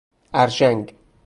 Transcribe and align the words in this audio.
ارژنگ 0.33 0.93